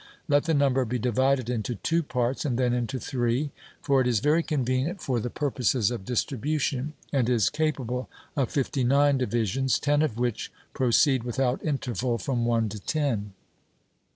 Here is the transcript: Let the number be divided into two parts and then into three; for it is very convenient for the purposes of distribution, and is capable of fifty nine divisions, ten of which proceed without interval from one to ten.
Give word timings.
Let 0.27 0.45
the 0.45 0.55
number 0.55 0.83
be 0.83 0.97
divided 0.97 1.47
into 1.47 1.75
two 1.75 2.01
parts 2.01 2.43
and 2.43 2.57
then 2.57 2.73
into 2.73 2.99
three; 2.99 3.51
for 3.83 4.01
it 4.01 4.07
is 4.07 4.19
very 4.19 4.41
convenient 4.41 4.99
for 4.99 5.19
the 5.19 5.29
purposes 5.29 5.91
of 5.91 6.05
distribution, 6.05 6.93
and 7.13 7.29
is 7.29 7.51
capable 7.51 8.09
of 8.35 8.49
fifty 8.49 8.83
nine 8.83 9.19
divisions, 9.19 9.77
ten 9.77 10.01
of 10.01 10.17
which 10.17 10.51
proceed 10.73 11.21
without 11.23 11.63
interval 11.63 12.17
from 12.17 12.45
one 12.45 12.67
to 12.69 12.79
ten. 12.79 13.33